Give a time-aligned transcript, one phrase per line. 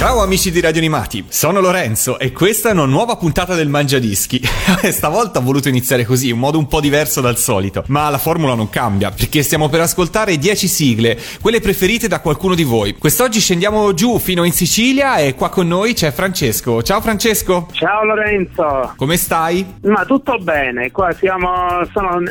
[0.00, 4.40] Ciao amici di Radio Animati, sono Lorenzo e questa è una nuova puntata del Mangiadischi.
[4.90, 8.54] Stavolta ho voluto iniziare così, in modo un po' diverso dal solito, ma la formula
[8.54, 12.94] non cambia, perché stiamo per ascoltare 10 sigle, quelle preferite da qualcuno di voi.
[12.94, 16.82] Quest'oggi scendiamo giù fino in Sicilia e qua con noi c'è Francesco.
[16.82, 19.80] Ciao Francesco, Ciao Lorenzo, come stai?
[19.82, 22.22] ma tutto bene, qua siamo sono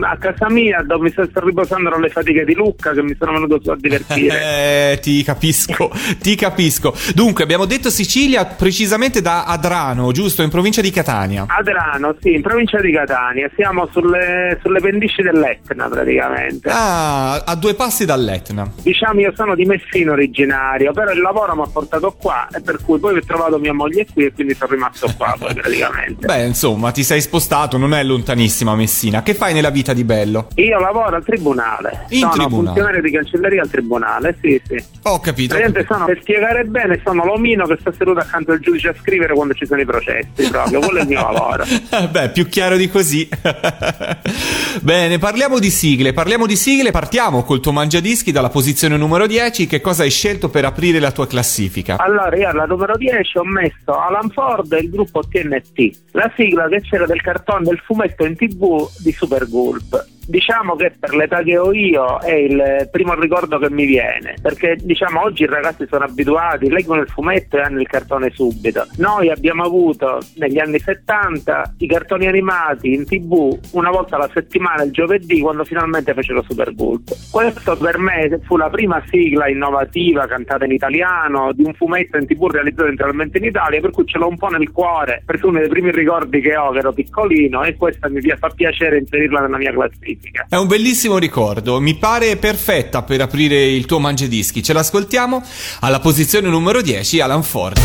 [0.00, 3.72] a, casa mia dove mi sto riposando dalle fatiche di Lucca che mi sono venuto
[3.72, 4.68] a divertire.
[4.90, 6.94] Eh, ti capisco, ti capisco.
[7.14, 10.42] Dunque, abbiamo detto Sicilia precisamente da Adrano, giusto?
[10.42, 11.44] In provincia di Catania.
[11.48, 16.68] Adrano, sì, in provincia di Catania, siamo sulle, sulle pendici dell'Etna praticamente.
[16.70, 18.70] Ah, a due passi dall'Etna.
[18.82, 22.78] Diciamo io sono di Messina originario, però il lavoro mi ha portato qua e per
[22.84, 26.26] cui poi ho trovato mia moglie qui e quindi sono rimasto qua poi praticamente.
[26.26, 29.22] Beh, insomma, ti sei spostato, non è lontanissima Messina.
[29.22, 30.48] Che fai nella vita di bello?
[30.56, 32.66] Io lavoro al tribunale, In sono tribunale.
[32.66, 34.82] funzionario di cancelleria al tribunale, sì sì.
[35.04, 35.54] Ho capito.
[35.54, 39.34] Praticamente sono, per spiegare bene, sono l'omino che sta seduto accanto al giudice a scrivere
[39.34, 41.64] quando ci sono i processi, proprio, quello è il mio lavoro.
[42.10, 43.28] Beh, più chiaro di così.
[44.80, 46.12] Bene, parliamo di sigle.
[46.12, 49.66] Parliamo di sigle, partiamo col tuo mangiadischi dalla posizione numero 10.
[49.66, 51.96] Che cosa hai scelto per aprire la tua classifica?
[51.98, 56.68] Allora, io alla numero 10 ho messo Alan Ford e il gruppo TNT, la sigla
[56.68, 60.18] che c'era del cartone del fumetto in tv di Super Gulp.
[60.30, 64.76] Diciamo che per l'età che ho io è il primo ricordo che mi viene, perché
[64.80, 68.86] diciamo oggi i ragazzi sono abituati, leggono il fumetto e hanno il cartone subito.
[68.98, 74.84] Noi abbiamo avuto negli anni 70 i cartoni animati in tv una volta alla settimana
[74.84, 77.10] il giovedì quando finalmente fecero Super Gulp.
[77.32, 82.26] Questo per me fu la prima sigla innovativa cantata in italiano di un fumetto in
[82.26, 85.58] tv realizzato integralmente in Italia, per cui ce l'ho un po' nel cuore, perché uno
[85.58, 89.58] dei primi ricordi che ho, che ero piccolino, e questa mi fa piacere inserirla nella
[89.58, 90.18] mia classifica.
[90.48, 94.62] È un bellissimo ricordo, mi pare perfetta per aprire il tuo mangiadischi.
[94.62, 95.42] Ce l'ascoltiamo
[95.80, 97.80] alla posizione numero 10, Alan Ford.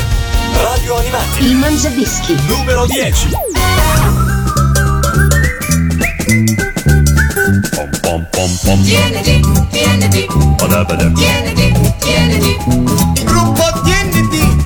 [0.54, 1.46] Radio Animati.
[1.46, 2.36] Il Mangiadischi.
[2.48, 3.28] Numero 10.
[8.84, 10.28] Tieniti, tieniti,
[11.16, 12.58] tieniti, tieniti,
[13.16, 14.64] Il gruppo TNT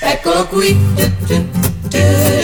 [0.00, 0.76] eccolo qui.
[1.90, 2.43] ed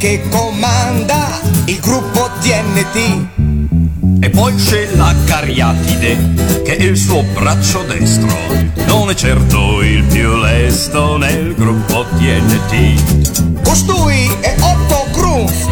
[0.00, 3.26] che comanda il gruppo TNT.
[4.24, 8.34] E poi c'è la Cariatide, che è il suo braccio destro.
[8.86, 13.60] Non è certo il più lesto nel gruppo TNT.
[13.62, 15.66] Costui è Otto Grunf,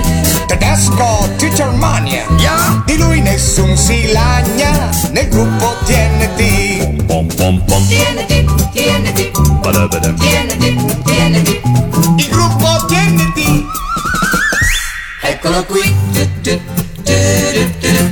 [0.46, 2.26] tedesco di Germania.
[2.36, 7.04] Ja, Di lui nessun si lagna nel gruppo TNT.
[7.06, 9.30] pom pom pom, Tieniti, tieniti,
[9.62, 10.12] badabada.
[10.12, 11.60] tieniti, tieniti,
[12.18, 12.97] Il gruppo TNT
[15.48, 15.96] eccolo qui.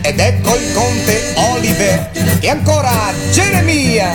[0.00, 2.10] ed ecco il conte Oliver
[2.40, 4.10] e ancora Geremia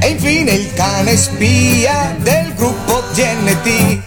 [0.00, 4.00] e infine il cane spia del gruppo TNT.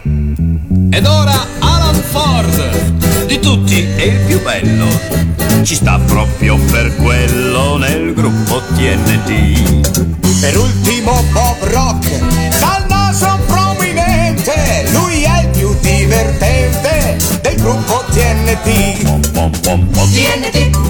[0.91, 4.87] Ed ora Alan Ford, di tutti è il più bello.
[5.63, 10.03] Ci sta proprio per quello nel gruppo TNT.
[10.39, 12.07] Per ultimo Bob Rock,
[12.59, 16.94] dal naso prominente, lui è il più divertente
[17.41, 18.63] del gruppo TNT.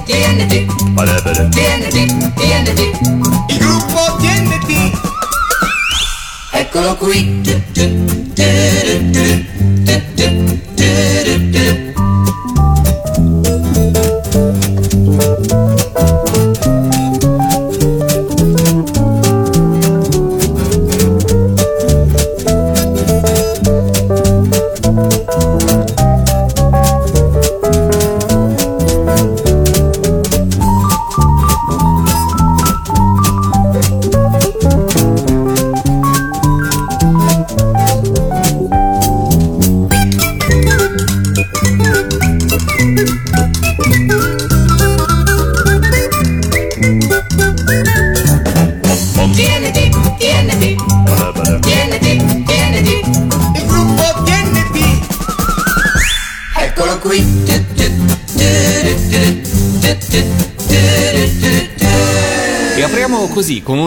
[0.05, 1.47] Tieniti, badabada.
[1.49, 2.91] tieniti, tieniti,
[3.49, 5.13] Il gruppo TNT
[6.75, 7.43] eccolo qui.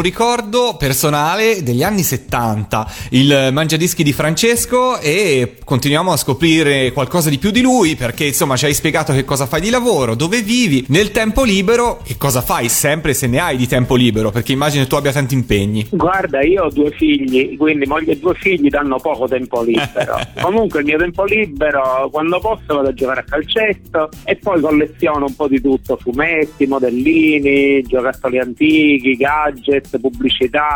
[0.08, 0.47] Ricordo
[0.78, 7.50] personale degli anni 70, il mangiadischi di Francesco e continuiamo a scoprire qualcosa di più
[7.50, 11.10] di lui perché insomma ci hai spiegato che cosa fai di lavoro, dove vivi, nel
[11.10, 14.94] tempo libero, che cosa fai sempre se ne hai di tempo libero, perché immagino tu
[14.94, 15.86] abbia tanti impegni.
[15.90, 20.18] Guarda, io ho due figli, quindi moglie e due figli danno poco tempo libero.
[20.40, 25.26] Comunque il mio tempo libero, quando posso vado a giocare a calcetto e poi colleziono
[25.26, 30.67] un po' di tutto, fumetti, modellini, giocattoli antichi, gadget, pubblicità.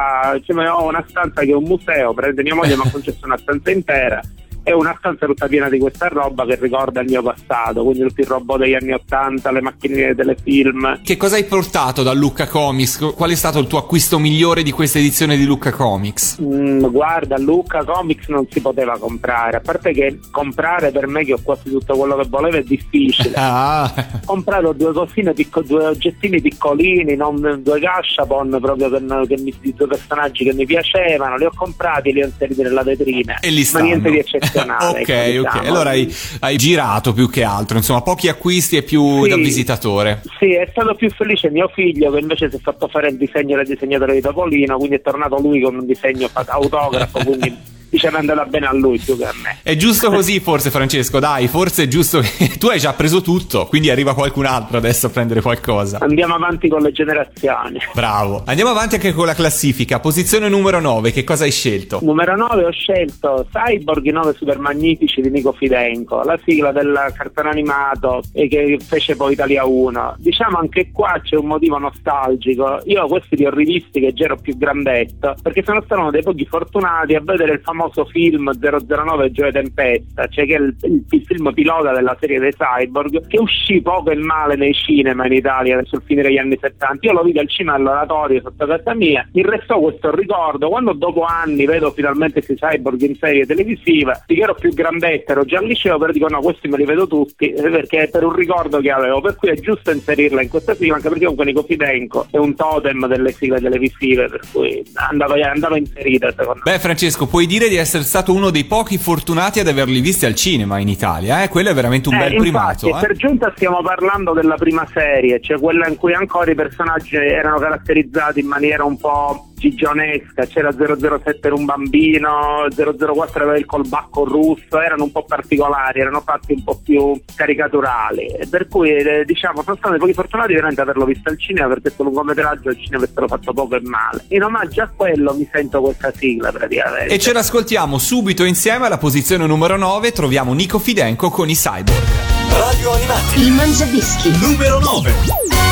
[0.45, 3.37] Cioè, ho una stanza che è un museo, prende mia moglie mi ha concesso una
[3.37, 4.21] stanza intera
[4.63, 8.21] è una stanza tutta piena di questa roba che ricorda il mio passato, quindi tutti
[8.21, 11.01] i robot degli anni Ottanta, le macchinine dei telefilm.
[11.03, 13.13] Che cosa hai portato da Lucca Comics?
[13.17, 16.41] Qual è stato il tuo acquisto migliore di questa edizione di Lucca Comics?
[16.41, 21.33] Mm, guarda, Lucca Comics non si poteva comprare, a parte che comprare per me che
[21.33, 23.31] ho quasi tutto quello che volevo è difficile.
[23.45, 29.43] Ah, Ho comprato due cosine, picco- due oggettini piccolini, non due gashapon proprio che, che
[29.43, 32.83] mi, di due personaggi che mi piacevano, li ho comprati e li ho inseriti nella
[32.83, 33.39] vetrina.
[33.41, 34.51] e lì Ma niente di eccezionale.
[34.61, 35.53] Ok, ecco, ok.
[35.53, 35.69] diciamo.
[35.69, 39.29] Allora hai, hai girato più che altro, insomma, pochi acquisti e più Sì.
[39.29, 40.23] da visitatore.
[40.39, 43.57] Sì, è stato più felice mio figlio che invece si è fatto fare il disegno
[43.57, 47.57] del disegnatore di Topolino, quindi è tornato lui con un disegno autografo, quindi
[47.93, 49.59] diciamo è andata bene a lui più che a me.
[49.63, 53.67] È giusto così forse Francesco, dai, forse è giusto che tu hai già preso tutto,
[53.67, 55.99] quindi arriva qualcun altro adesso a prendere qualcosa.
[56.01, 57.79] Andiamo avanti con le generazioni.
[57.93, 58.45] Bravo.
[58.47, 60.01] Andiamo avanti anche con la classifica.
[60.01, 61.99] Posizione numero 9, che cosa hai scelto?
[62.03, 67.13] Numero 9 ho scelto Cyborg i 9 super magnifici di Nico Fidenco, la sigla del
[67.15, 70.15] cartone animato e che fece poi Italia 1.
[70.17, 72.81] Diciamo anche qua c'è un motivo nostalgico.
[72.87, 76.23] Io questi li ho rivisti che già ero più grandetto, perché sono stato uno dei
[76.23, 80.77] pochi fortunati a vedere il famoso film 009 Gioia Tempesta, cioè che è il,
[81.11, 85.33] il film pilota della serie dei Cyborg, che uscì poco e male nei cinema in
[85.33, 87.07] Italia sul fine degli anni 70.
[87.07, 90.69] Io lo vidi al cinema all'oratorio sotto casa mia, mi restò questo ricordo.
[90.69, 95.33] Quando dopo anni vedo finalmente questi Cyborg in serie televisive, di che ero più grandetto,
[95.33, 98.25] ero già al liceo, però dico no, questi me li vedo tutti, perché è per
[98.25, 101.45] un ricordo che avevo, per cui è giusto inserirla in questa sigla, anche perché comunque
[101.45, 106.73] Nico Fidenco è un totem delle sigle televisive, per cui andava, andava inserita secondo me.
[106.73, 110.35] Beh, Francesco, puoi dire di essere stato uno dei pochi fortunati ad averli visti al
[110.35, 111.49] cinema in Italia, eh?
[111.49, 113.01] Quello è veramente un Eh, bel infatti, primato, eh?
[113.01, 117.59] per giunta stiamo parlando della prima serie, cioè quella in cui ancora i personaggi erano
[117.59, 124.25] caratterizzati in maniera un po' gigionesca, c'era 007 era un bambino, 004 aveva il colbacco
[124.25, 129.63] russo, erano un po' particolari, erano fatti un po' più caricaturali, per cui eh, diciamo
[129.63, 133.07] sono stati pochi fortunati veramente ad averlo visto al cinema perché questo lungometraggio al cinema
[133.07, 134.25] stato fatto poco e male.
[134.29, 137.15] In omaggio a quello mi sento questa sigla praticamente.
[137.15, 142.03] E ce l'ascoltiamo subito insieme alla posizione numero 9, troviamo Nico Fidenco con i Cyborg.
[142.51, 143.41] Radio Animati.
[143.41, 144.31] Il Mangiadischi.
[144.41, 145.72] Numero 9.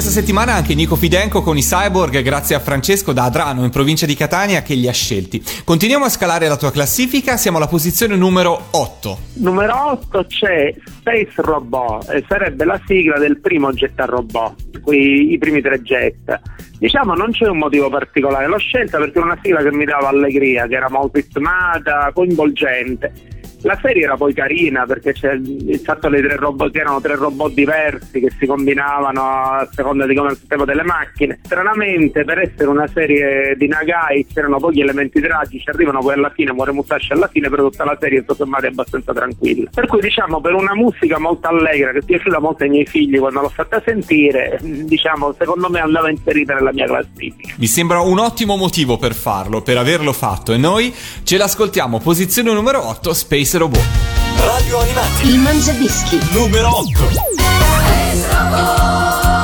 [0.00, 4.06] Questa settimana anche Nico Fidenco con i Cyborg grazie a Francesco da Adrano in provincia
[4.06, 5.42] di Catania che li ha scelti.
[5.64, 9.18] Continuiamo a scalare la tua classifica, siamo alla posizione numero 8.
[9.38, 15.32] Numero 8 c'è Space Robot, e sarebbe la sigla del primo Jet a Robot, qui,
[15.32, 16.42] i primi tre jet.
[16.78, 20.10] Diciamo non c'è un motivo particolare, l'ho scelta perché è una sigla che mi dava
[20.10, 23.37] allegria, che era molto ritmata, coinvolgente.
[23.62, 27.16] La serie era poi carina perché c'è il fatto dei tre robot, che erano tre
[27.16, 31.40] robot diversi che si combinavano a seconda di come il delle macchine.
[31.42, 36.52] Stranamente, per essere una serie di Nagai c'erano pochi elementi tragici, arrivano poi alla fine,
[36.52, 39.70] muore Musashi alla fine, però tutta la serie tutto sommato è abbastanza tranquilla.
[39.74, 43.18] Per cui diciamo per una musica molto allegra che è piaciuta molto ai miei figli
[43.18, 47.54] quando l'ho fatta sentire, diciamo secondo me andava inserita nella mia classifica.
[47.56, 51.98] Mi sembra un ottimo motivo per farlo, per averlo fatto e noi ce l'ascoltiamo.
[51.98, 53.12] Posizione numero 8,
[53.48, 53.80] Space Robot.
[54.44, 56.20] Radio Animati, Il Mangiadischi.
[56.32, 57.12] numero 8.
[57.14, 59.37] Space Robot,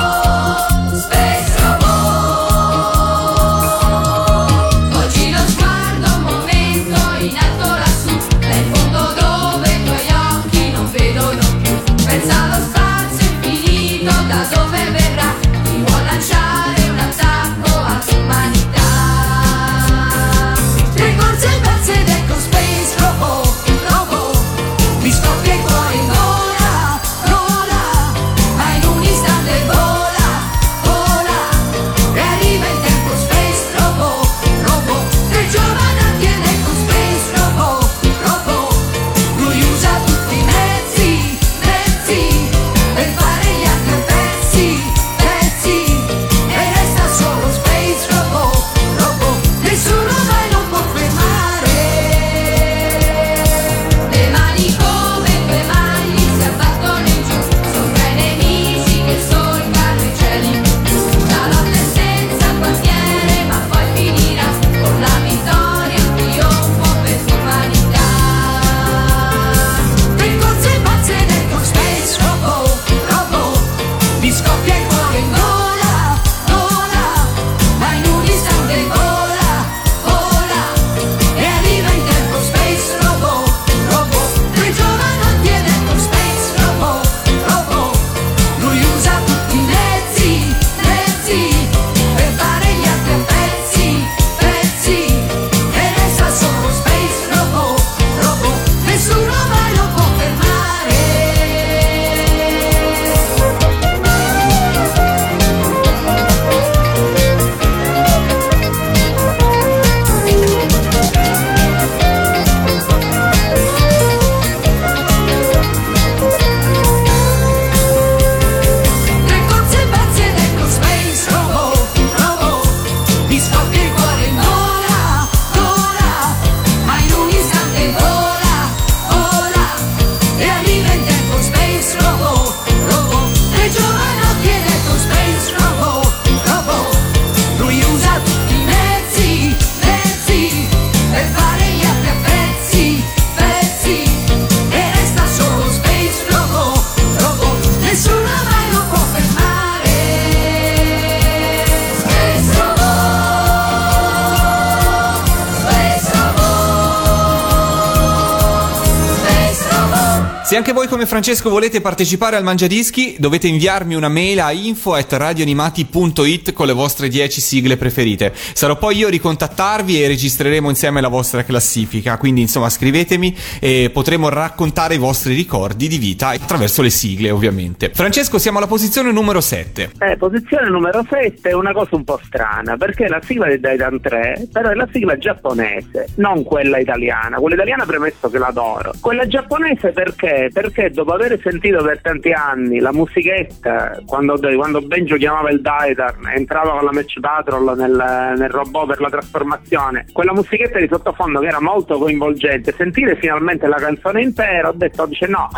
[160.64, 166.66] anche voi come Francesco volete partecipare al Mangiadischi, dovete inviarmi una mail a info@radioanimati.it con
[166.66, 168.32] le vostre 10 sigle preferite.
[168.32, 173.90] Sarò poi io a ricontattarvi e registreremo insieme la vostra classifica, quindi insomma scrivetemi e
[173.92, 177.90] potremo raccontare i vostri ricordi di vita attraverso le sigle, ovviamente.
[177.92, 179.90] Francesco, siamo alla posizione numero 7.
[179.98, 184.00] Eh, posizione numero 7 è una cosa un po' strana, perché la sigla di Daidan
[184.00, 187.36] 3, però è la sigla giapponese, non quella italiana.
[187.36, 188.94] Quella italiana premesso che l'adoro.
[188.98, 190.52] Quella giapponese perché?
[190.54, 196.30] Perché dopo aver sentito per tanti anni la musichetta, quando, quando Benjo chiamava il Daidan,
[196.32, 201.40] entrava con la Match Patrol nel, nel robot per la trasformazione, quella musichetta di sottofondo
[201.40, 205.48] che era molto coinvolgente, sentire finalmente la canzone intera, ho detto, dice no,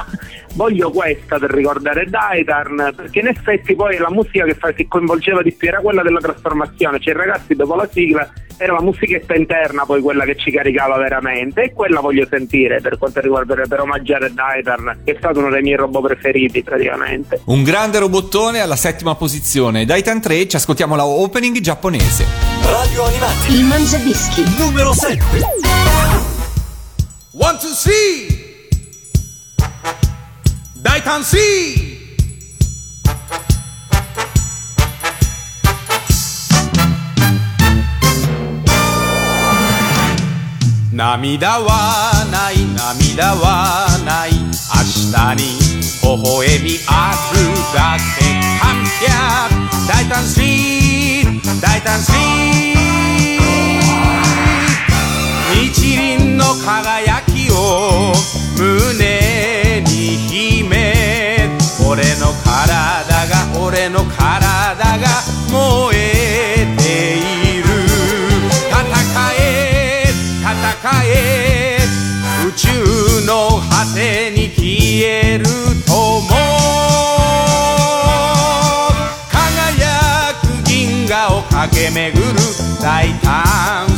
[0.55, 5.43] voglio questa per ricordare Daidan, perché in effetti poi la musica che, fa, che coinvolgeva
[5.43, 9.35] di più era quella della trasformazione, cioè i ragazzi dopo la sigla era la musichetta
[9.35, 13.81] interna poi quella che ci caricava veramente e quella voglio sentire per quanto riguarda per
[13.81, 14.33] omaggiare
[14.86, 19.16] Daidan che è stato uno dei miei robot preferiti praticamente Un grande robottone alla settima
[19.16, 19.86] posizione.
[19.86, 22.26] Daitan 3 ci ascoltiamo la opening giapponese.
[22.64, 24.44] Radio Animati Il Mangiadischi.
[24.58, 25.20] numero 7.
[27.32, 28.28] Want to see
[30.76, 31.90] Daitan C
[40.94, 44.81] 涙はない涙はない 明
[45.13, 45.43] 日に
[45.81, 47.37] 微笑みある
[47.75, 48.25] だけ
[48.61, 49.05] 完璧
[49.87, 53.47] 大胆スリー大胆スリー
[55.53, 58.15] 日輪の輝きを
[58.59, 61.51] 胸に秘め
[61.87, 65.07] 俺の体が俺の体が
[65.53, 66.83] 燃えて
[67.19, 67.65] いる
[68.71, 68.75] 戦
[69.39, 70.07] え
[70.41, 70.47] 戦
[71.05, 71.79] え
[72.47, 72.69] 宇宙
[73.27, 74.75] の果てに消
[75.09, 75.45] える
[75.87, 76.29] とも
[79.31, 82.35] 輝く銀河を駆け巡る
[82.83, 83.96] 大胆。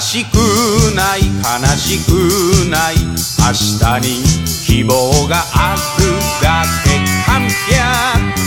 [0.00, 0.34] 悲しく
[0.96, 2.08] ない悲しく
[2.70, 2.96] ない。
[2.96, 4.24] 明日に
[4.64, 6.04] 希望がある
[6.40, 7.74] だけ完璧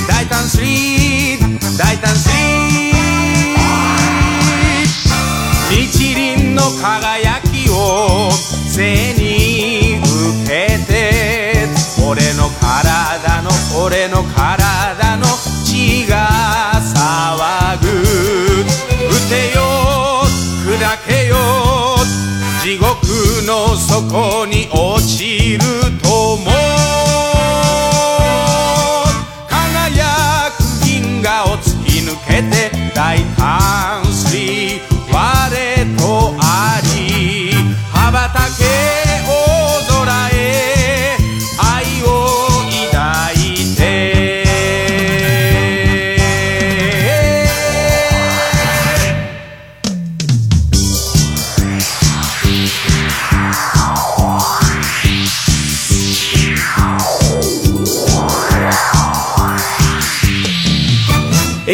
[0.07, 2.95] 大胆スリー大胆スリー
[5.69, 7.02] 日輪の輝
[23.45, 25.59] の底に落ちる
[26.01, 26.62] とも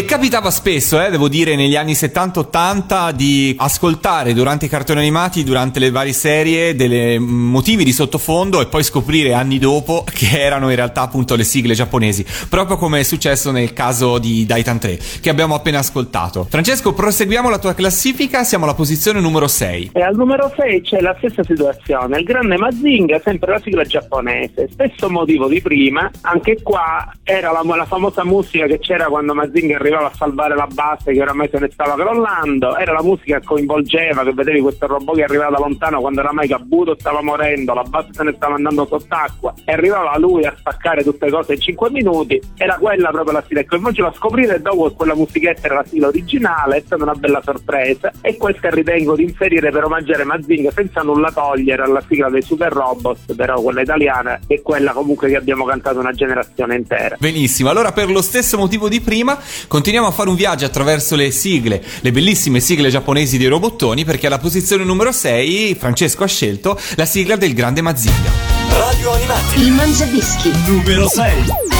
[0.09, 5.77] capitava spesso, eh, devo dire, negli anni 70-80 di ascoltare durante i cartoni animati, durante
[5.77, 10.75] le varie serie, dei motivi di sottofondo e poi scoprire anni dopo che erano in
[10.75, 15.29] realtà appunto le sigle giapponesi, proprio come è successo nel caso di Daitan 3, che
[15.29, 16.47] abbiamo appena ascoltato.
[16.49, 19.91] Francesco, proseguiamo la tua classifica, siamo alla posizione numero 6.
[19.93, 24.69] E al numero 6 c'è la stessa situazione, il grande Mazinga, sempre la sigla giapponese,
[24.71, 29.75] stesso motivo di prima, anche qua era la, la famosa musica che c'era quando Mazinga
[29.75, 33.39] arrivava arrivava a salvare la base che oramai se ne stava crollando, era la musica
[33.39, 37.73] che coinvolgeva, che vedevi questo robot che arrivava da lontano quando oramai Cabuto stava morendo,
[37.73, 41.53] la base se ne stava andando sott'acqua e arrivava lui a spaccare tutte le cose
[41.53, 43.59] in 5 minuti, era quella proprio la sigla.
[43.59, 47.13] E cominciava a scoprire dopo che quella musichetta era la sigla originale, è stata una
[47.13, 52.29] bella sorpresa e questa ritengo di inserire per omaggiare Mazinga senza nulla togliere alla sigla
[52.29, 57.17] dei Super Robots, però quella italiana è quella comunque che abbiamo cantato una generazione intera.
[57.19, 61.31] Benissimo, allora per lo stesso motivo di prima continuiamo a fare un viaggio attraverso le
[61.31, 66.79] sigle, le bellissime sigle giapponesi dei robottoni perché alla posizione numero 6 Francesco ha scelto
[66.95, 68.31] la sigla del grande Mazinga.
[68.69, 70.51] Radio Animati Il Mangiadischi.
[70.65, 71.78] numero 6.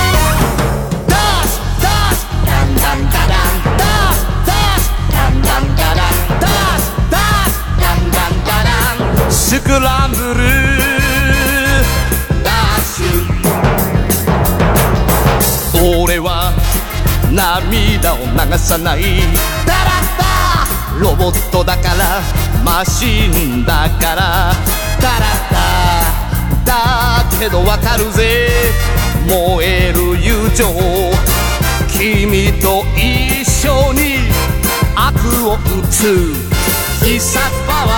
[18.08, 19.02] を流さない。
[19.66, 22.22] ダラッダロボットだから
[22.64, 24.54] マシンだから。
[25.02, 26.70] ダラッダ
[27.30, 28.50] だけどわかるぜ。
[29.28, 30.66] 燃える友情。
[31.92, 34.20] 君と一緒に
[34.96, 35.58] 悪を打
[35.90, 36.34] つ。
[37.04, 37.90] 必殺パワ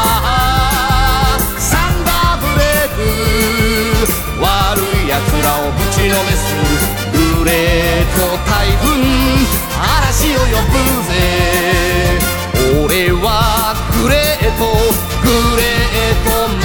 [1.37, 1.59] ー。
[1.59, 2.99] サンダーブレイク。
[4.41, 7.00] 悪い奴らをぶちのめす。
[7.41, 7.55] グレー
[8.13, 8.85] ト台風
[9.73, 10.77] 嵐を呼ぶ
[11.09, 11.11] ぜ。
[12.85, 13.73] 俺は
[14.03, 14.61] グレート
[15.23, 15.25] グ
[15.57, 16.60] レート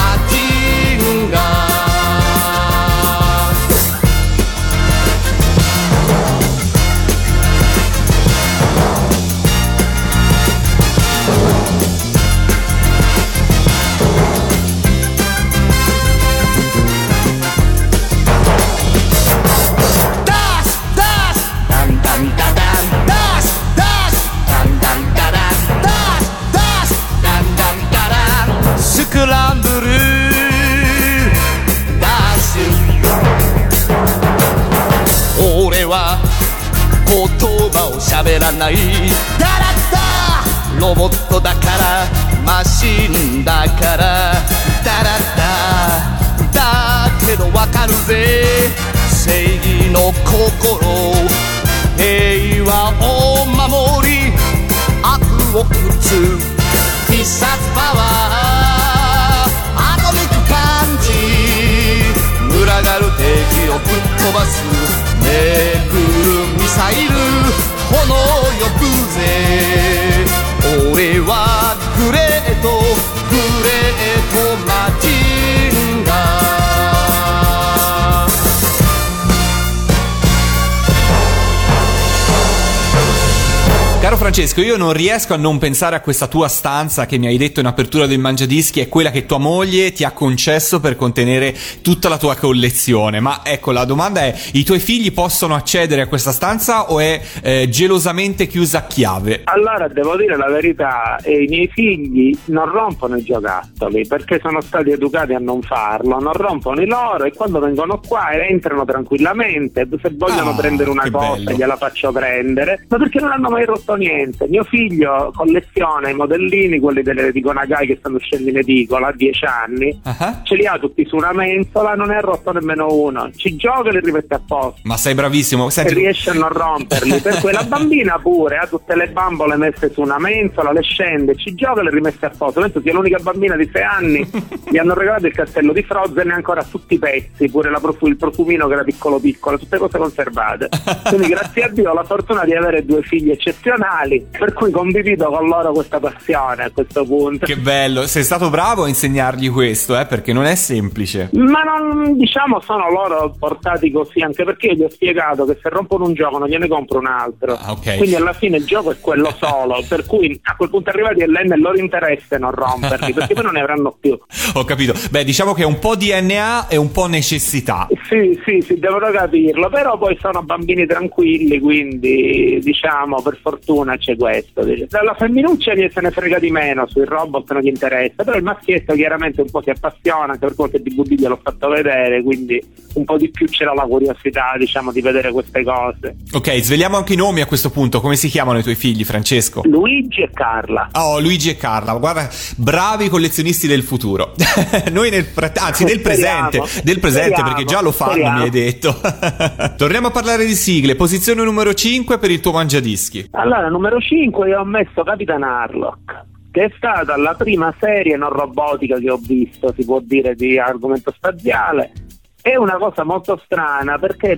[84.47, 87.59] Francesco, io non riesco a non pensare a questa tua stanza che mi hai detto
[87.59, 92.09] in apertura del Mangiadischi è quella che tua moglie ti ha concesso per contenere tutta
[92.09, 93.19] la tua collezione.
[93.19, 97.21] Ma ecco, la domanda è: i tuoi figli possono accedere a questa stanza o è
[97.43, 99.41] eh, gelosamente chiusa a chiave?
[99.45, 104.61] Allora devo dire la verità, eh, i miei figli non rompono i giocattoli perché sono
[104.61, 109.89] stati educati a non farlo, non rompono i loro e quando vengono qua entrano tranquillamente,
[110.01, 111.51] se vogliono Ah, prendere una cosa bello.
[111.51, 114.35] gliela faccio prendere, ma perché non hanno mai rotto niente.
[114.49, 119.13] Mio figlio colleziona i modellini, quelli delle di Gonagai che stanno uscendo in edicola a
[119.13, 122.93] 10 anni, Ah, ce li ha tutti su una mensola, non ne ha rotto nemmeno
[122.93, 124.81] uno, ci gioca e li rimette a posto.
[124.85, 125.67] Ma sei bravissimo.
[125.67, 127.21] E Senti, riesce a non romperli.
[127.21, 131.35] Per cui la bambina pure ha tutte le bambole messe su una mensola le scende
[131.37, 134.31] ci gioca e le rimesse a posto penso sia l'unica bambina di 6 anni.
[134.71, 138.17] Gli hanno regalato il castello di Frozen e ancora tutti i pezzi pure profu- il
[138.17, 140.69] profumino che era piccolo piccolo tutte cose conservate.
[141.09, 145.31] Quindi grazie a Dio ho la fortuna di avere due figli eccezionali per cui condivido
[145.31, 148.07] con loro questa passione a questo punto che bello.
[148.07, 151.31] Sei stato bravo a insegnargli questo, eh, perché non è semplice.
[151.33, 155.69] Ma non diciamo sono loro portati così, anche perché io gli ho spiegato che se
[155.69, 157.55] rompono un gioco non gliene compro un altro.
[157.55, 157.97] Ah, ok.
[157.97, 161.27] Quindi alla fine il gioco è quello solo, per cui a quel punto arrivati è
[161.27, 164.19] nel loro interesse non romperli, perché poi non ne avranno più.
[164.55, 164.93] Ho capito.
[165.11, 167.87] Beh, diciamo che è un po' DNA e un po' necessità.
[168.09, 174.16] Sì, sì, sì, devono capirlo, però poi sono bambini tranquilli, quindi diciamo per fortuna c'è
[174.17, 174.65] questo.
[174.65, 178.37] Dice, La femminuccia gli se ne frega di meno, sui robot non gli interessa, però
[178.37, 182.63] il maschietto chiaramente un po' si appassiona, anche per qualche DVD gliel'ho fatto vedere, quindi
[182.95, 186.17] un po' di più c'era la curiosità, diciamo, di vedere queste cose.
[186.33, 188.01] Ok, sveliamo anche i nomi a questo punto.
[188.01, 189.63] Come si chiamano i tuoi figli, Francesco?
[189.65, 190.89] Luigi e Carla.
[190.93, 194.35] Oh, Luigi e Carla, guarda, bravi collezionisti del futuro.
[194.93, 198.37] Noi nel frat- anzi del Speriamo, presente, del presente speriamo, perché già lo fanno, speriamo.
[198.39, 199.01] mi hai detto.
[199.77, 200.95] Torniamo a parlare di sigle.
[200.97, 203.29] Posizione numero 5 per il tuo mangiadischi.
[203.33, 208.31] Allora, numero 5 io ho messo Capitan Harlock, che è stata la prima serie non
[208.31, 211.93] robotica che ho visto, si può dire, di argomento spaziale.
[212.41, 214.37] È una cosa molto strana perché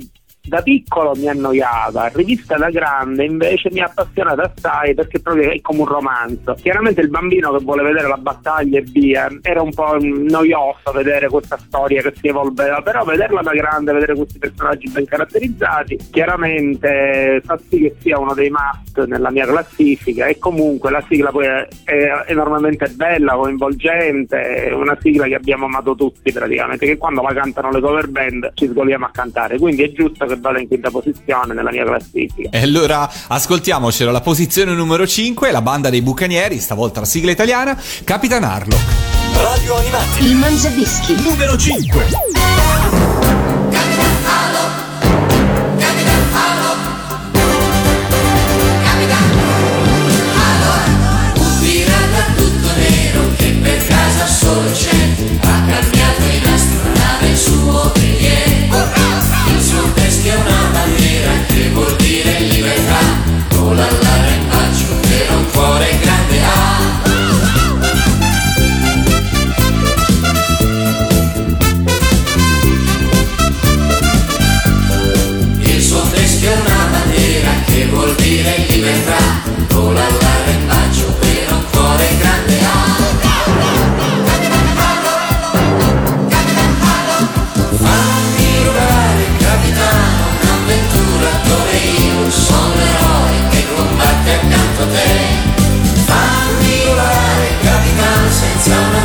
[0.48, 5.60] da piccolo mi annoiava, rivista da grande invece mi ha appassionata assai perché proprio è
[5.60, 6.54] come un romanzo.
[6.54, 11.28] Chiaramente il bambino che vuole vedere la battaglia e via, era un po' noioso vedere
[11.28, 17.40] questa storia che si evolveva, però vederla da grande, vedere questi personaggi ben caratterizzati, chiaramente
[17.44, 21.46] fa sì che sia uno dei must nella mia classifica e comunque la sigla poi
[21.46, 27.22] è, è enormemente bella, coinvolgente, è una sigla che abbiamo amato tutti praticamente, che quando
[27.22, 30.68] la cantano le cover band ci sgoliamo a cantare, quindi è giusto che vada in
[30.68, 32.50] quinta posizione nella mia classifica.
[32.50, 37.80] E allora ascoltiamocelo, la posizione numero 5, la banda dei bucanieri, stavolta la sigla italiana,
[38.04, 39.08] Capitan Harlock.
[39.34, 40.24] Radio Animati.
[40.24, 41.14] Il Mangiadischi.
[41.22, 42.06] Numero 5.
[51.34, 54.87] Un pirata tutto nero che per casa solo c'è
[63.78, 67.00] Vola all'arrembaggio per un cuore grande ha.
[75.60, 79.42] Il suo teschio è una bandiera che vuol dire libertà.
[79.68, 82.47] Vola all'arrembaggio per un cuore grande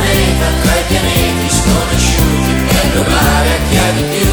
[0.04, 4.32] meta tra i pianeti sconosciuti per rubare a chi ha di più.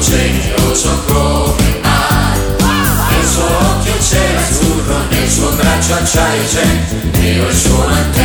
[0.00, 2.40] Generoso come mare.
[3.10, 6.89] Nel suo occhio c'è l'azzurro nel suo braccio acciaio c'è
[7.20, 8.19] nero il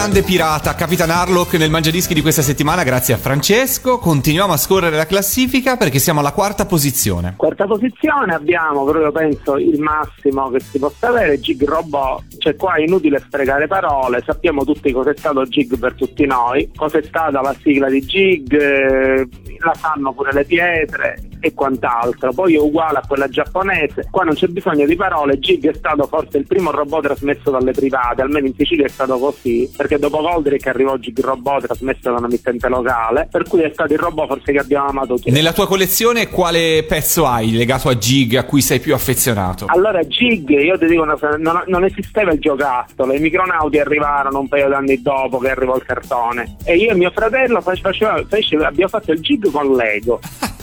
[0.00, 3.98] grande pirata Capitan Harlock nel mangiadischi di questa settimana, grazie a Francesco.
[3.98, 7.34] Continuiamo a scorrere la classifica perché siamo alla quarta posizione.
[7.36, 12.76] Quarta posizione abbiamo proprio penso il massimo che si possa avere, Gig Robot, cioè qua
[12.76, 17.54] è inutile sprecare parole, sappiamo tutti cos'è stato Gig per tutti noi, cos'è stata la
[17.60, 23.06] sigla di Gig, eh, la sanno pure le pietre e quant'altro, poi è uguale a
[23.06, 27.02] quella giapponese, qua non c'è bisogno di parole, Gig è stato forse il primo robot
[27.02, 31.66] trasmesso dalle private, almeno in Sicilia è stato così, perché dopo Goldrick arrivò Gig Robot
[31.66, 35.16] trasmesso da una mittente locale, per cui è stato il robot forse che abbiamo amato
[35.16, 35.32] tutti.
[35.32, 39.64] Nella tua collezione quale pezzo hai legato a Gig a cui sei più affezionato?
[39.66, 44.48] Allora Gig, io ti dico, una non, non esisteva il giocattolo, i micronauti arrivarono un
[44.48, 48.56] paio d'anni dopo che arrivò il cartone e io e mio fratello face- faceva- fece-
[48.56, 50.20] abbiamo fatto il Gig con Lego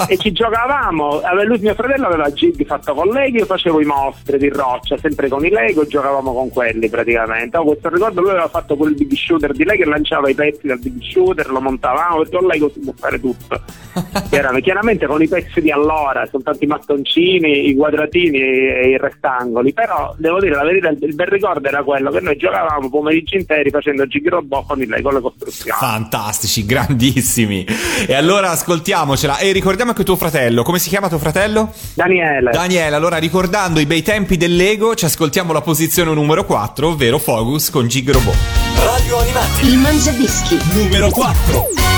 [0.07, 3.85] e ci giocavamo, ave- lui mio fratello aveva Gig fatto con Lego, io facevo i
[3.85, 7.57] mostri di roccia, sempre con i Lego, giocavamo con quelli praticamente.
[7.57, 10.67] Ho questo ricordo, lui aveva fatto quel big shooter di Lego e lanciava i pezzi
[10.67, 13.61] dal big shooter, lo montavamo, perché con Lego si può fare tutto.
[14.29, 19.73] Erano chiaramente con i pezzi di allora, soltanto i mattoncini, i quadratini e i rettangoli,
[19.73, 23.69] però devo dire la verità, il bel ricordo era quello che noi giocavamo pomeriggi interi
[23.69, 25.77] facendo gig robot con il Lego le costruzioni.
[25.79, 27.65] Fantastici, grandissimi.
[28.07, 30.63] E allora ascoltiamocela e ricordiamo anche tuo fratello.
[30.63, 31.73] Come si chiama tuo fratello?
[31.93, 32.51] Daniele.
[32.51, 37.17] Daniele, allora ricordando i bei tempi del Lego, ci ascoltiamo la posizione numero 4, ovvero
[37.17, 38.66] Focus con Gig Robot.
[38.83, 40.59] Radio Animati Il Mangiadischi.
[40.73, 41.96] numero 4.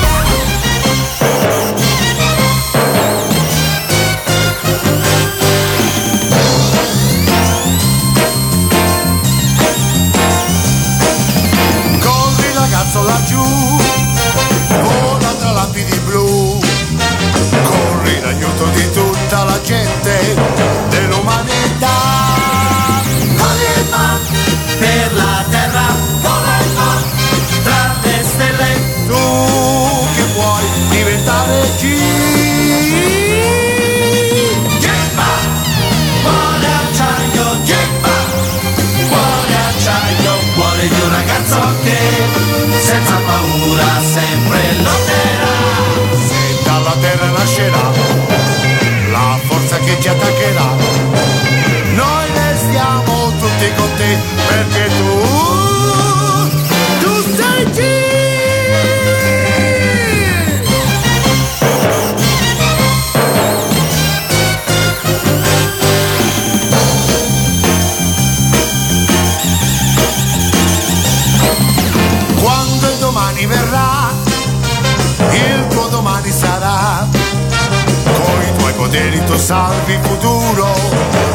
[78.90, 80.74] Tu salvi il futuro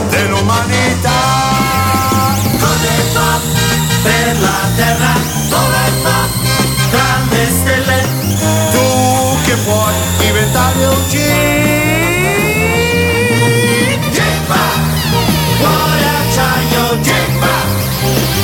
[0.10, 1.10] dell'umanità.
[2.60, 3.40] Come fa
[4.04, 5.14] per la terra,
[5.50, 6.28] come fa
[6.92, 8.00] tra le stelle?
[8.72, 11.14] Tu che puoi diventare un G.
[14.12, 14.64] Gemma,
[15.58, 17.56] cuore acciaio, Gemma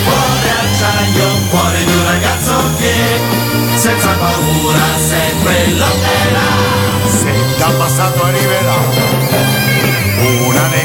[0.05, 3.19] cuore acciaio, cuore di un ragazzo che
[3.75, 6.79] senza paura sempre lotterà.
[7.07, 8.90] Se dal passato arriverà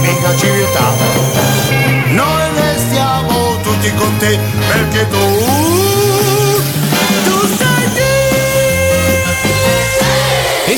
[0.07, 0.95] una nemica civiltà,
[2.11, 4.39] noi restiamo tutti con te
[4.69, 5.86] perché tu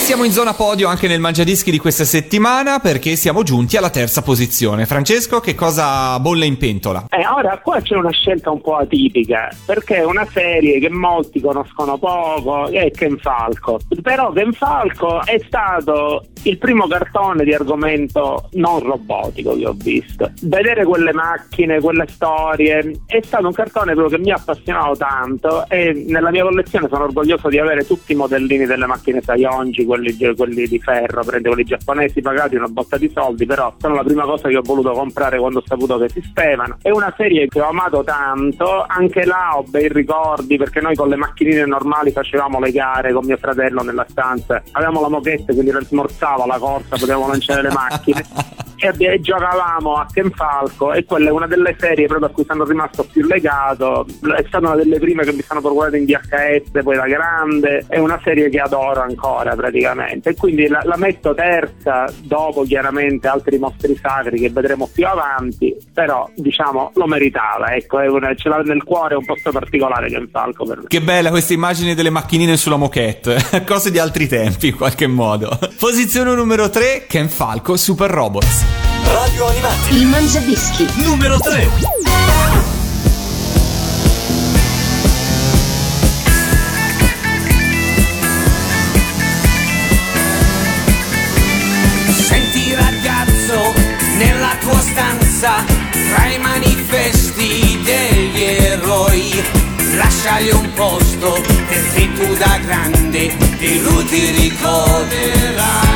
[0.08, 4.22] siamo in zona podio anche nel Mangiadischi di questa settimana perché siamo giunti alla terza
[4.22, 4.86] posizione.
[4.86, 7.04] Francesco, che cosa bolle in pentola?
[7.10, 11.42] Eh, ora qua c'è una scelta un po' atipica perché è una serie che molti
[11.42, 18.48] conoscono poco è Ken Falco però Ken Falco è stato il primo cartone di argomento
[18.52, 24.18] non robotico che ho visto vedere quelle macchine, quelle storie è stato un cartone che
[24.18, 28.64] mi ha appassionato tanto e nella mia collezione sono orgoglioso di avere tutti i modellini
[28.64, 33.46] delle macchine Sayonji quelli, quelli di ferro, prende quelli giapponesi pagati una botta di soldi
[33.46, 36.76] però sono la prima cosa che ho voluto comprare quando ho saputo che esistevano.
[36.80, 41.08] È una serie che ho amato tanto anche là ho bei ricordi perché noi con
[41.08, 44.62] le macchinine normali facevamo le gare con mio fratello nella stanza.
[44.72, 50.30] Avevamo la moquette quindi smorzava la corsa potevamo lanciare le macchine e, giocavamo a Ken
[50.30, 54.44] Falco e quella è una delle serie proprio a cui sono rimasto più legato è
[54.46, 58.20] stata una delle prime che mi sono procurate in VHS poi da grande è una
[58.22, 63.96] serie che adoro ancora praticamente e quindi la, la metto terza dopo chiaramente altri mostri
[64.00, 69.14] sacri che vedremo più avanti però diciamo lo meritava ecco una- ce l'ha nel cuore
[69.14, 73.36] un posto particolare Ken Falco per me Che bella questa immagine delle macchinine sulla moquette.
[73.66, 75.58] Cose di altri tempi, in qualche modo.
[75.78, 78.67] Posizione numero 3, Ken Falco, Super Robots.
[79.12, 80.86] Radio Animati Il Mangiadischi.
[80.96, 81.70] numero 3.
[92.10, 93.72] Senti ragazzo,
[94.18, 99.42] nella tua stanza, tra i manifesti degli eroi,
[99.94, 105.87] lasciagli un posto perché tu da grande di lui ti ricorderai.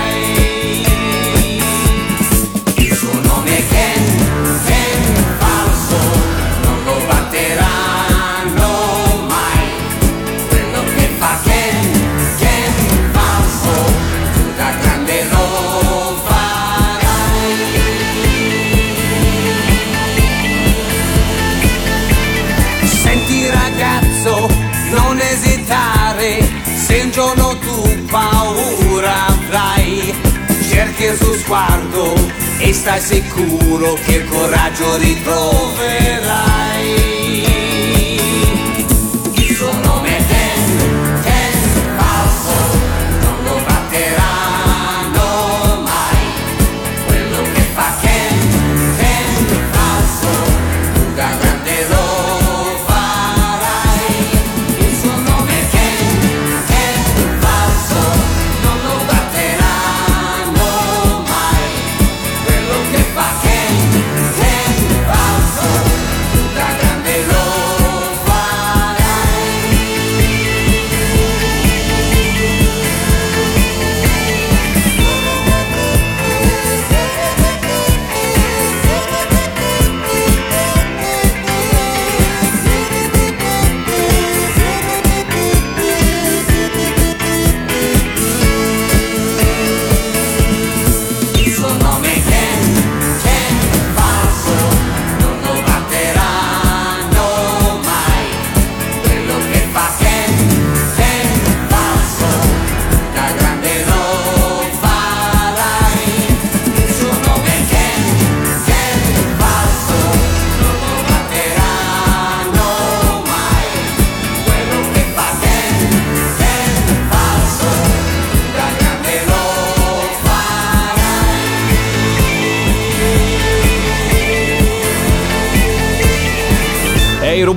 [32.83, 36.22] Stai sicuro che il coraggio ritroverai.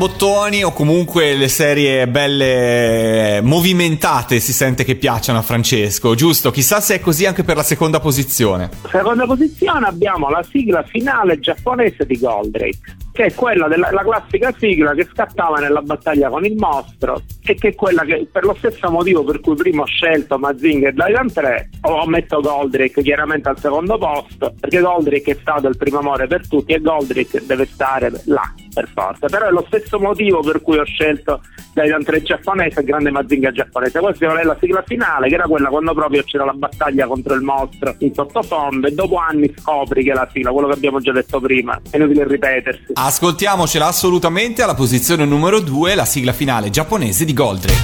[0.05, 6.51] I robottoni o comunque le serie belle movimentate si sente che piacciono a Francesco, giusto?
[6.51, 8.69] Chissà se è così anche per la seconda posizione.
[8.87, 14.53] Seconda posizione abbiamo la sigla finale giapponese di Goldrake, che è quella della la classica
[14.55, 18.53] sigla che scattava nella battaglia con il mostro e che è quella che per lo
[18.59, 23.49] stesso motivo per cui prima ho scelto Mazinger e Daidan 3 ho messo Goldrake chiaramente
[23.49, 27.65] al secondo posto perché Goldrake è stato il primo amore per tutti e Goldrake deve
[27.65, 31.41] stare là per forza però è lo stesso motivo per cui ho scelto
[31.73, 35.69] Daidan 3 giapponese e Grande Mazinga giapponese questa è la sigla finale che era quella
[35.69, 40.11] quando proprio c'era la battaglia contro il mostro in sottofondo e dopo anni scopri che
[40.11, 44.73] è la sigla quello che abbiamo già detto prima è inutile ripetersi Ascoltiamocela assolutamente alla
[44.73, 47.79] posizione numero 2, la sigla finale giapponese di Goldrake.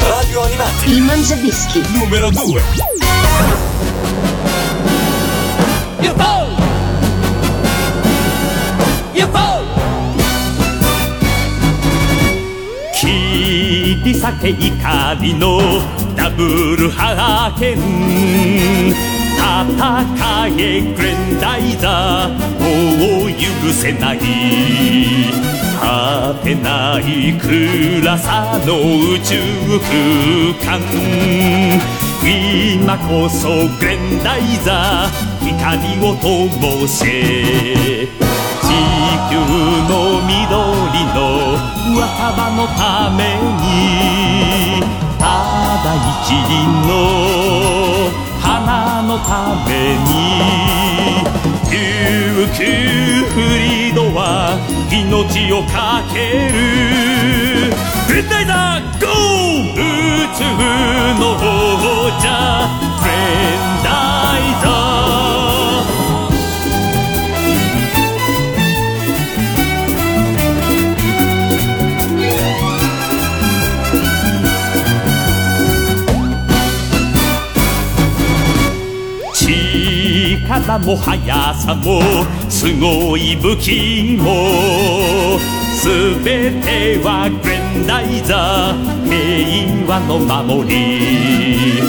[0.00, 0.90] Radio Animati.
[0.90, 1.80] Il Mangiadischi.
[1.98, 2.62] Numero 2.
[14.04, 15.58] り裂け怒りの
[16.14, 17.78] ダブルハーケン
[18.90, 24.18] 戦えグレンダイザーもう許せない
[25.80, 28.76] 果てない暗さの
[29.14, 29.40] 宇宙
[29.80, 30.84] 空間。
[32.22, 38.08] 今こそグレンダイザー光を灯せ地
[39.30, 39.36] 球
[39.88, 40.36] の緑
[41.14, 44.82] の若葉のために
[45.16, 45.22] た
[45.84, 46.52] だ一輪
[46.88, 46.90] の
[48.40, 50.10] 花のために
[51.70, 51.74] 琉
[52.52, 52.60] 球
[53.30, 54.58] フリードは
[54.90, 56.54] 命をかける
[58.08, 59.78] グレンダイザーゴー宇
[60.34, 60.42] 宙
[61.20, 61.38] の王
[62.18, 62.26] 者
[63.00, 63.10] グレ
[63.54, 63.86] ンダ
[64.38, 66.03] イザー
[80.60, 82.00] 力も速さも
[82.48, 85.38] すごい武器も。
[85.72, 85.88] す
[86.22, 91.82] べてはグレンダイザー平和の守り。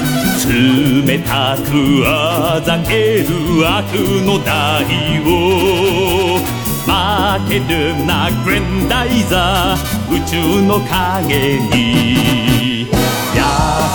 [0.47, 3.27] 冷たくあざける
[3.67, 3.93] 悪
[4.25, 4.83] の代
[5.21, 6.39] を。
[6.85, 12.44] 負けるなグレンダイザー宇宙の影に。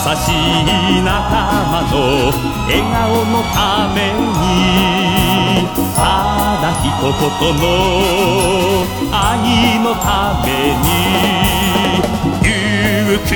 [0.01, 1.95] しい仲間の
[2.67, 3.57] 笑顔のた
[3.95, 6.01] めにた
[6.63, 7.13] だ一言
[7.57, 7.63] の
[9.13, 9.15] 愛
[9.81, 10.89] のために
[12.43, 12.49] 琉
[13.29, 13.31] 球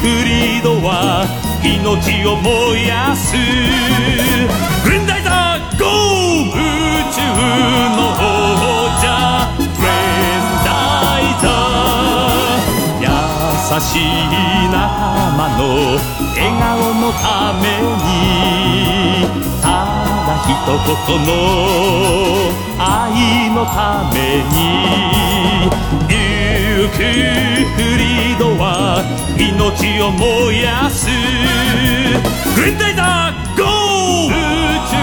[0.00, 0.90] フリードは
[1.62, 3.36] 命を燃やす。
[4.84, 6.52] グレンダイザーゴー宇
[7.14, 7.22] 宙
[7.96, 8.83] の王
[13.64, 14.02] しい
[14.68, 14.76] 仲
[15.36, 15.62] 間の
[16.36, 18.04] 笑顔のために
[19.62, 19.64] た
[20.26, 20.48] だ一
[20.84, 21.28] 言の
[22.78, 22.82] 愛
[23.50, 24.16] のため
[24.52, 24.54] に
[26.08, 26.12] 琉
[26.90, 26.98] 球
[27.74, 28.68] フリードは
[29.38, 29.42] 命
[30.02, 31.08] を燃やす。
[32.54, 34.30] グレンダイザーゴー。
[34.30, 34.30] 宇
[34.90, 34.94] 宙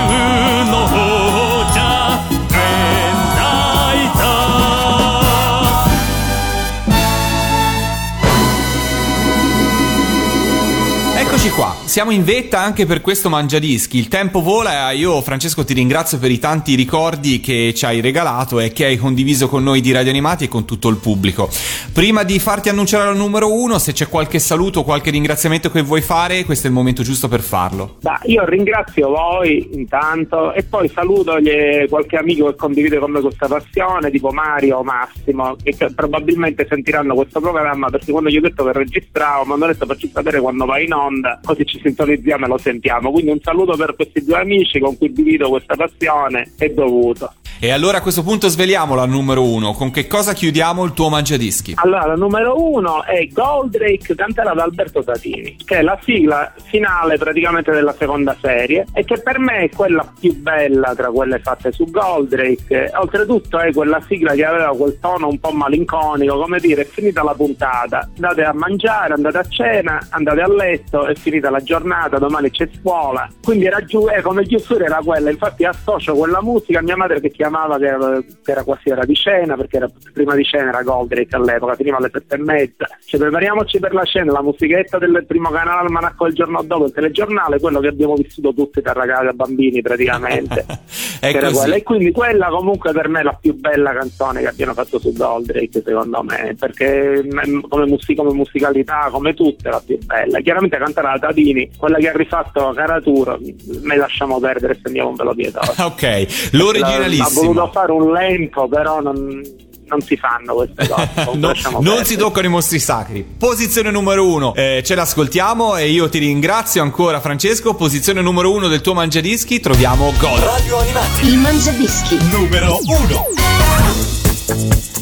[11.91, 13.97] siamo in vetta anche per questo mangiadischi.
[13.97, 14.91] Il tempo vola.
[14.91, 18.95] Io, Francesco, ti ringrazio per i tanti ricordi che ci hai regalato e che hai
[18.95, 21.49] condiviso con noi di Radio Animati e con tutto il pubblico.
[21.91, 26.01] Prima di farti annunciare al numero uno, se c'è qualche saluto qualche ringraziamento che vuoi
[26.01, 27.97] fare, questo è il momento giusto per farlo.
[28.01, 33.19] Bah, io ringrazio voi intanto e poi saluto gli- qualche amico che condivide con me
[33.19, 38.41] questa passione, tipo Mario o Massimo, che probabilmente sentiranno questo programma perché quando gli ho
[38.41, 42.45] detto che registravo mi hanno detto facci sapere quando vai in onda, così ci sintonizziamo
[42.45, 43.11] e lo sentiamo.
[43.11, 47.33] Quindi un saluto per questi due amici con cui divido questa passione, è dovuto.
[47.63, 49.73] E allora a questo punto sveliamolo al numero uno.
[49.73, 51.73] Con che cosa chiudiamo il tuo mangiadischi?
[51.75, 57.19] Allora, la numero uno è Goldrake cantata da Alberto Satini, che è la sigla finale
[57.19, 61.71] praticamente della seconda serie e che per me è quella più bella tra quelle fatte
[61.71, 62.93] su Goldrake.
[62.95, 67.21] Oltretutto è quella sigla che aveva quel tono un po' malinconico, come dire, è finita
[67.21, 72.17] la puntata, andate a mangiare, andate a cena, andate a letto, è finita la giornata,
[72.17, 73.29] domani c'è scuola.
[73.39, 77.21] Quindi era giù, eh, come chiusura era quella, infatti associo quella musica a mia madre
[77.21, 80.69] che chiamava che era, che era quasi ora di cena, perché era, prima di cena
[80.69, 82.87] era Goldrake all'epoca, finiva alle sette e mezza.
[83.05, 86.93] Cioè prepariamoci per la cena, la musichetta del primo canale almanacco il giorno dopo, il
[86.93, 90.65] telegiornale, quello che abbiamo vissuto tutti da ragazzi, da bambini praticamente.
[91.21, 95.13] E quindi quella comunque per me è la più bella canzone che abbiano fatto su
[95.13, 100.39] Goldrake secondo me, perché mm, come, music- come musicalità, come tutte, la più bella.
[100.39, 103.39] Chiaramente cantare la Tadini, quella che ha rifatto Caraturo,
[103.81, 105.73] me lasciamo perdere se andiamo un velo pietoso.
[105.91, 107.40] Ok, Ha l'originalissimo.
[107.47, 109.41] Voluto fare un lento, però non,
[109.85, 111.09] non si fanno queste cose.
[111.25, 112.05] comunque No, non perdere.
[112.05, 113.25] si toccano i mostri sacri.
[113.37, 117.73] Posizione numero uno, eh, ce l'ascoltiamo e io ti ringrazio ancora Francesco.
[117.75, 120.39] Posizione numero uno del tuo mangiadischi, troviamo God.
[120.39, 121.27] Radio Animati.
[121.27, 122.17] Il Mangiadischi.
[122.31, 125.00] Numero 1.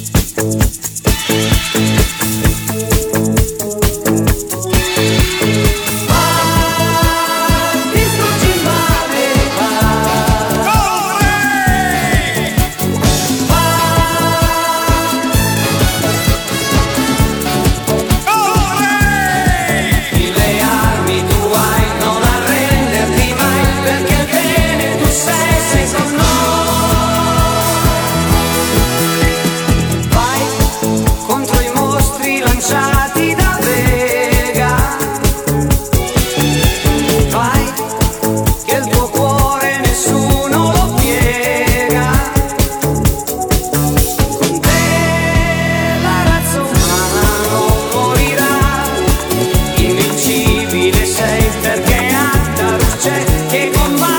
[53.50, 54.19] C'è che